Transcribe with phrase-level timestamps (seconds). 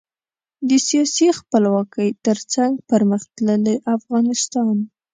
[0.67, 4.75] د سیاسي خپلواکۍ ترڅنګ پرمختللي افغانستان.